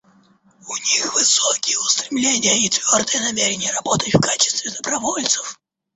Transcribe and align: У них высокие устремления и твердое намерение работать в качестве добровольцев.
У 0.67 0.75
них 0.79 1.13
высокие 1.13 1.77
устремления 1.77 2.57
и 2.57 2.69
твердое 2.69 3.19
намерение 3.21 3.71
работать 3.71 4.15
в 4.15 4.19
качестве 4.19 4.71
добровольцев. 4.71 5.59